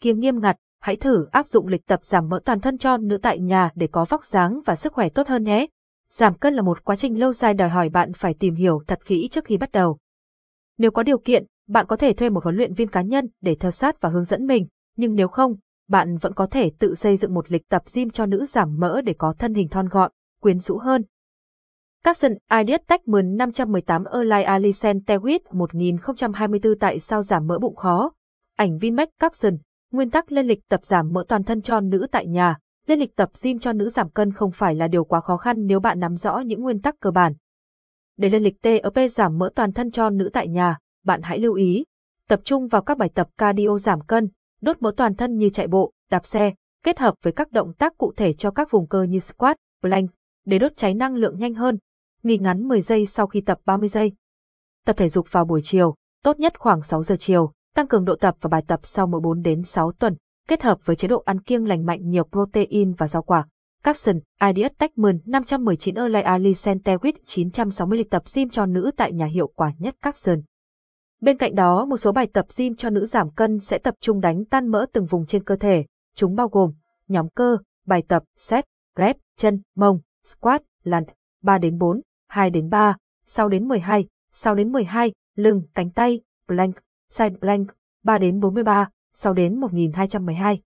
[0.00, 3.18] kiêm nghiêm ngặt, hãy thử áp dụng lịch tập giảm mỡ toàn thân cho nữ
[3.22, 5.66] tại nhà để có vóc dáng và sức khỏe tốt hơn nhé.
[6.12, 8.98] Giảm cân là một quá trình lâu dài đòi hỏi bạn phải tìm hiểu thật
[9.04, 9.98] kỹ trước khi bắt đầu.
[10.78, 13.54] Nếu có điều kiện, bạn có thể thuê một huấn luyện viên cá nhân để
[13.54, 14.66] theo sát và hướng dẫn mình,
[14.96, 15.56] nhưng nếu không,
[15.88, 19.00] bạn vẫn có thể tự xây dựng một lịch tập gym cho nữ giảm mỡ
[19.00, 20.10] để có thân hình thon gọn,
[20.40, 21.04] quyến rũ hơn.
[22.04, 28.12] Capson Ideas Tech 10 518 Erlai Alicent Tewit 1024 tại sao giảm mỡ bụng khó.
[28.56, 29.56] Ảnh Vinmec Capson
[29.92, 32.56] Nguyên tắc lên lịch tập giảm mỡ toàn thân cho nữ tại nhà.
[32.86, 35.66] Lên lịch tập gym cho nữ giảm cân không phải là điều quá khó khăn
[35.66, 37.32] nếu bạn nắm rõ những nguyên tắc cơ bản.
[38.16, 41.54] Để lên lịch TOP giảm mỡ toàn thân cho nữ tại nhà, bạn hãy lưu
[41.54, 41.84] ý.
[42.28, 44.28] Tập trung vào các bài tập cardio giảm cân,
[44.60, 46.52] đốt mỡ toàn thân như chạy bộ, đạp xe,
[46.84, 50.10] kết hợp với các động tác cụ thể cho các vùng cơ như squat, plank,
[50.46, 51.78] để đốt cháy năng lượng nhanh hơn.
[52.22, 54.12] Nghỉ ngắn 10 giây sau khi tập 30 giây.
[54.86, 58.16] Tập thể dục vào buổi chiều, tốt nhất khoảng 6 giờ chiều, tăng cường độ
[58.16, 60.16] tập và bài tập sau mỗi 4 đến 6 tuần,
[60.48, 63.46] kết hợp với chế độ ăn kiêng lành mạnh nhiều protein và rau quả.
[63.82, 69.26] Capson, Ideas Techman 519 Erlai Ali Centewit 960 lịch tập gym cho nữ tại nhà
[69.26, 70.40] hiệu quả nhất Capson.
[71.20, 74.20] Bên cạnh đó, một số bài tập gym cho nữ giảm cân sẽ tập trung
[74.20, 75.84] đánh tan mỡ từng vùng trên cơ thể.
[76.14, 76.72] Chúng bao gồm
[77.08, 78.64] nhóm cơ, bài tập, set,
[78.96, 81.04] rep, chân, mông, squat, lặn,
[81.42, 86.20] 3 đến 4, 2 đến 3, 6 đến 12, 6 đến 12, lưng, cánh tay,
[86.46, 86.76] plank,
[87.10, 87.70] side plank,
[88.02, 90.62] 3 đến 43, 6 đến 1212.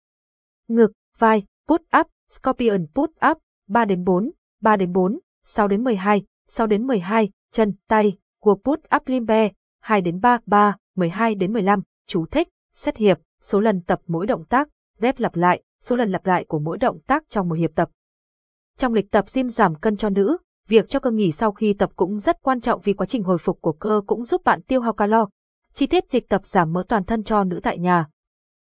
[0.68, 5.84] Ngực, vai, put up, scorpion put up, 3 đến 4, 3 đến 4, 6 đến
[5.84, 11.34] 12, 6 đến 12, chân, tay, của put up limbe, 2 đến 3, 3, 12
[11.34, 14.68] đến 15, chú thích, xét hiệp, số lần tập mỗi động tác,
[15.00, 17.90] rep lặp lại, số lần lặp lại của mỗi động tác trong một hiệp tập.
[18.76, 20.36] Trong lịch tập gym giảm cân cho nữ,
[20.68, 23.38] việc cho cơ nghỉ sau khi tập cũng rất quan trọng vì quá trình hồi
[23.38, 25.28] phục của cơ cũng giúp bạn tiêu hao calo.
[25.74, 28.06] Chi tiết lịch tập giảm mỡ toàn thân cho nữ tại nhà.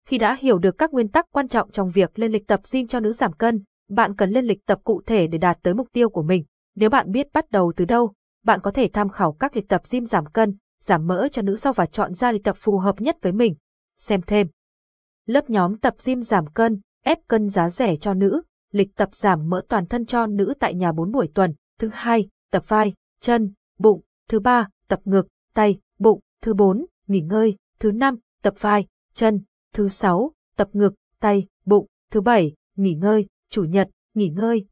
[0.06, 2.86] Khi đã hiểu được các nguyên tắc quan trọng trong việc lên lịch tập gym
[2.86, 5.88] cho nữ giảm cân, bạn cần lên lịch tập cụ thể để đạt tới mục
[5.92, 6.44] tiêu của mình.
[6.74, 8.12] Nếu bạn biết bắt đầu từ đâu,
[8.44, 11.56] bạn có thể tham khảo các lịch tập gym giảm cân, giảm mỡ cho nữ
[11.56, 13.54] sau và chọn ra lịch tập phù hợp nhất với mình.
[13.98, 14.46] Xem thêm.
[15.26, 18.42] Lớp nhóm tập gym giảm cân, ép cân giá rẻ cho nữ,
[18.72, 21.54] lịch tập giảm mỡ toàn thân cho nữ tại nhà 4 buổi tuần.
[21.78, 24.02] Thứ hai, tập vai, chân, bụng.
[24.28, 26.20] Thứ ba, tập ngực, tay, bụng.
[26.42, 27.56] Thứ bốn, nghỉ ngơi.
[27.80, 29.40] Thứ năm, tập vai, chân.
[29.74, 31.86] Thứ sáu, tập ngực, tay, bụng.
[32.10, 33.26] Thứ bảy, nghỉ ngơi.
[33.50, 34.66] Chủ nhật, nghỉ ngơi.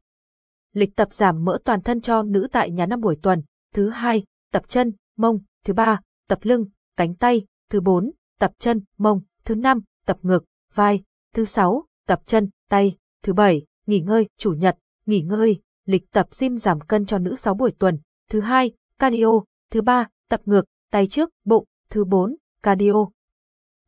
[0.73, 3.41] Lịch tập giảm mỡ toàn thân cho nữ tại nhà năm buổi tuần.
[3.73, 5.39] Thứ hai, tập chân, mông.
[5.65, 6.65] Thứ ba, tập lưng,
[6.97, 7.45] cánh tay.
[7.69, 9.21] Thứ bốn, tập chân, mông.
[9.45, 11.03] Thứ năm, tập ngực, vai.
[11.33, 12.97] Thứ sáu, tập chân, tay.
[13.23, 17.35] Thứ bảy, nghỉ ngơi, chủ nhật, nghỉ ngơi, lịch tập gym giảm cân cho nữ
[17.35, 17.99] 6 buổi tuần.
[18.29, 19.31] Thứ hai, cardio.
[19.71, 21.65] Thứ ba, tập ngược, tay trước, bụng.
[21.89, 23.05] Thứ bốn, cardio.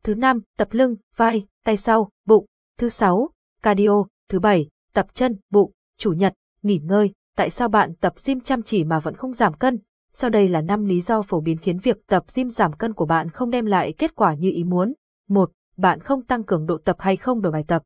[0.02, 2.46] Thứ năm, tập lưng, vai, tay sau, bụng.
[2.78, 3.30] Thứ sáu,
[3.62, 4.04] cardio.
[4.28, 5.72] Thứ bảy, tập chân, bụng.
[5.98, 7.12] Chủ nhật, nghỉ ngơi.
[7.36, 9.78] Tại sao bạn tập gym chăm chỉ mà vẫn không giảm cân?
[10.12, 13.06] Sau đây là 5 lý do phổ biến khiến việc tập gym giảm cân của
[13.06, 14.92] bạn không đem lại kết quả như ý muốn.
[15.28, 15.50] 1.
[15.76, 17.82] Bạn không tăng cường độ tập hay không đổi bài tập.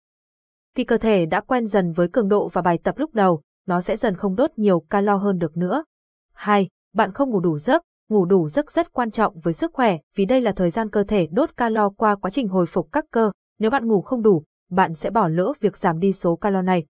[0.75, 3.81] Khi cơ thể đã quen dần với cường độ và bài tập lúc đầu, nó
[3.81, 5.84] sẽ dần không đốt nhiều calo hơn được nữa.
[6.32, 6.69] 2.
[6.92, 7.82] Bạn không ngủ đủ giấc.
[8.09, 11.04] Ngủ đủ giấc rất quan trọng với sức khỏe vì đây là thời gian cơ
[11.04, 13.31] thể đốt calo qua quá trình hồi phục các cơ.
[13.59, 16.87] Nếu bạn ngủ không đủ, bạn sẽ bỏ lỡ việc giảm đi số calo này.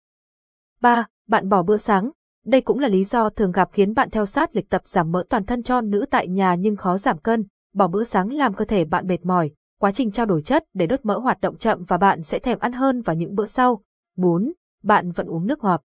[0.80, 1.06] 3.
[1.28, 2.10] Bạn bỏ bữa sáng.
[2.44, 5.24] Đây cũng là lý do thường gặp khiến bạn theo sát lịch tập giảm mỡ
[5.30, 7.46] toàn thân cho nữ tại nhà nhưng khó giảm cân.
[7.74, 10.86] Bỏ bữa sáng làm cơ thể bạn mệt mỏi, quá trình trao đổi chất để
[10.86, 13.82] đốt mỡ hoạt động chậm và bạn sẽ thèm ăn hơn vào những bữa sau.
[14.16, 14.52] 4.
[14.82, 15.82] Bạn vẫn uống nước ngọt.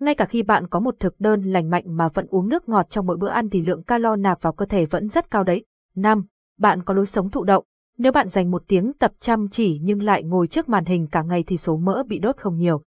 [0.00, 2.90] Ngay cả khi bạn có một thực đơn lành mạnh mà vẫn uống nước ngọt
[2.90, 5.64] trong mỗi bữa ăn thì lượng calo nạp vào cơ thể vẫn rất cao đấy.
[5.94, 6.24] 5.
[6.58, 7.64] Bạn có lối sống thụ động.
[7.98, 11.22] Nếu bạn dành một tiếng tập chăm chỉ nhưng lại ngồi trước màn hình cả
[11.22, 12.82] ngày thì số mỡ bị đốt không nhiều.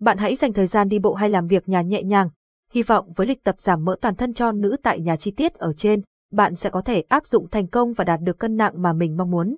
[0.00, 2.28] Bạn hãy dành thời gian đi bộ hay làm việc nhà nhẹ nhàng.
[2.72, 5.54] Hy vọng với lịch tập giảm mỡ toàn thân cho nữ tại nhà chi tiết
[5.54, 6.02] ở trên,
[6.32, 9.16] bạn sẽ có thể áp dụng thành công và đạt được cân nặng mà mình
[9.16, 9.56] mong muốn.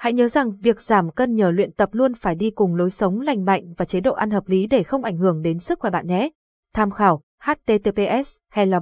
[0.00, 3.20] Hãy nhớ rằng việc giảm cân nhờ luyện tập luôn phải đi cùng lối sống
[3.20, 5.90] lành mạnh và chế độ ăn hợp lý để không ảnh hưởng đến sức khỏe
[5.90, 6.30] bạn nhé.
[6.74, 8.78] Tham khảo, https hello